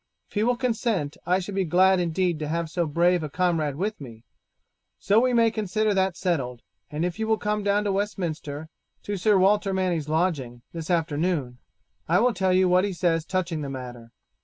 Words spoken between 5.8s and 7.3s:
that settled, and if you